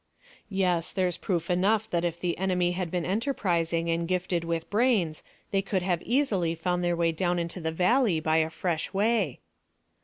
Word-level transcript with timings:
"Yes, 0.49 0.91
there's 0.93 1.17
proof 1.17 1.47
enough 1.51 1.87
that 1.91 2.03
if 2.03 2.19
the 2.19 2.35
enemy 2.39 2.71
had 2.71 2.89
been 2.89 3.05
enterprising 3.05 3.87
and 3.91 4.07
gifted 4.07 4.43
with 4.43 4.67
brains 4.71 5.21
they 5.51 5.61
could 5.61 5.83
have 5.83 6.01
easily 6.01 6.55
found 6.55 6.83
their 6.83 6.95
way 6.95 7.11
down 7.11 7.37
into 7.37 7.61
the 7.61 7.71
valley 7.71 8.19
by 8.19 8.37
a 8.37 8.49
fresh 8.49 8.91
way." 8.95 9.41